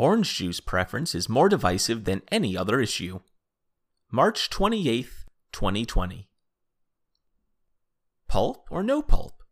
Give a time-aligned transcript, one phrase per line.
[0.00, 3.20] Orange juice preference is more divisive than any other issue.
[4.10, 6.26] March 28th, 2020.
[8.26, 9.42] Pulp or no pulp?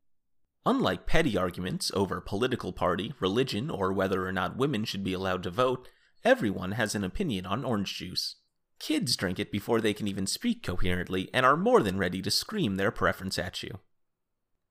[0.64, 5.42] Unlike petty arguments over political party, religion, or whether or not women should be allowed
[5.42, 5.86] to vote,
[6.24, 8.36] everyone has an opinion on orange juice.
[8.78, 12.30] Kids drink it before they can even speak coherently and are more than ready to
[12.30, 13.80] scream their preference at you.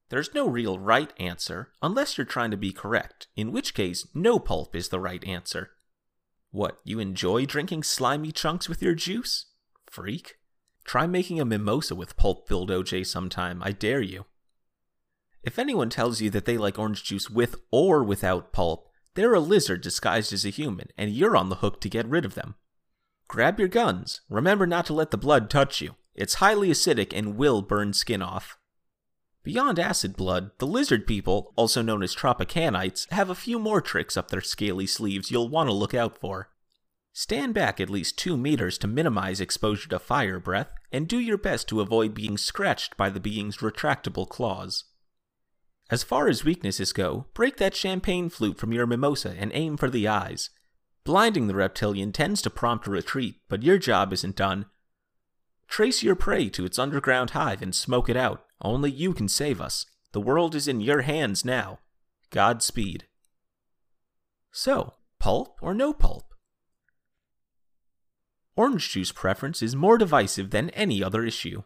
[0.09, 4.39] There's no real right answer unless you're trying to be correct, in which case, no
[4.39, 5.71] pulp is the right answer.
[6.51, 9.47] What, you enjoy drinking slimy chunks with your juice?
[9.89, 10.35] Freak.
[10.85, 14.25] Try making a mimosa with pulp filled OJ sometime, I dare you.
[15.43, 19.39] If anyone tells you that they like orange juice with or without pulp, they're a
[19.39, 22.55] lizard disguised as a human, and you're on the hook to get rid of them.
[23.27, 24.21] Grab your guns.
[24.29, 25.95] Remember not to let the blood touch you.
[26.15, 28.57] It's highly acidic and will burn skin off.
[29.47, 34.17] Beyond acid blood, the lizard people, also known as tropicanites, have a few more tricks
[34.17, 36.49] up their scaly sleeves you'll want to look out for.
[37.13, 41.37] Stand back at least 2 meters to minimize exposure to fire breath, and do your
[41.37, 44.83] best to avoid being scratched by the being's retractable claws.
[45.89, 49.89] As far as weaknesses go, break that champagne flute from your mimosa and aim for
[49.89, 50.49] the eyes.
[51.05, 54.65] Blinding the reptilian tends to prompt a retreat, but your job isn't done.
[55.67, 58.45] Trace your prey to its underground hive and smoke it out.
[58.61, 59.85] Only you can save us.
[60.11, 61.79] The world is in your hands now.
[62.29, 63.05] Godspeed.
[64.51, 66.33] So, pulp or no pulp?
[68.55, 71.61] Orange juice preference is more divisive than any other issue.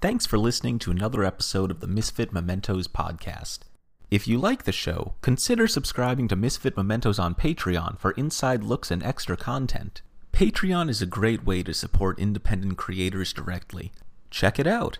[0.00, 3.58] Thanks for listening to another episode of the Misfit Mementos podcast.
[4.10, 8.90] If you like the show, consider subscribing to Misfit Mementos on Patreon for inside looks
[8.90, 10.00] and extra content.
[10.38, 13.90] Patreon is a great way to support independent creators directly.
[14.30, 14.98] Check it out.